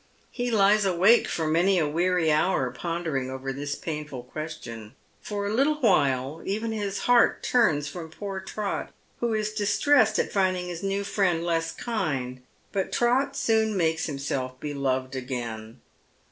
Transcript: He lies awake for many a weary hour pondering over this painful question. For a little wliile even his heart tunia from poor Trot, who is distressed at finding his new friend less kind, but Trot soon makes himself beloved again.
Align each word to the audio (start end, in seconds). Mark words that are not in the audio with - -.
He 0.31 0.49
lies 0.49 0.83
awake 0.83 1.27
for 1.27 1.45
many 1.45 1.77
a 1.77 1.87
weary 1.87 2.31
hour 2.31 2.71
pondering 2.71 3.29
over 3.29 3.53
this 3.53 3.75
painful 3.75 4.23
question. 4.23 4.95
For 5.21 5.45
a 5.45 5.53
little 5.53 5.79
wliile 5.79 6.43
even 6.43 6.71
his 6.71 7.01
heart 7.01 7.43
tunia 7.43 7.87
from 7.87 8.09
poor 8.09 8.39
Trot, 8.39 8.91
who 9.19 9.35
is 9.35 9.53
distressed 9.53 10.17
at 10.17 10.31
finding 10.33 10.65
his 10.69 10.81
new 10.81 11.03
friend 11.03 11.45
less 11.45 11.71
kind, 11.71 12.41
but 12.71 12.91
Trot 12.91 13.37
soon 13.37 13.77
makes 13.77 14.07
himself 14.07 14.59
beloved 14.59 15.15
again. 15.15 15.81